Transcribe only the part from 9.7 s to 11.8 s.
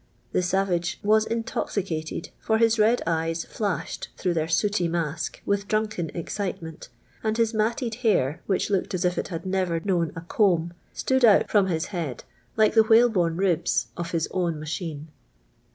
known a comb, stood out friim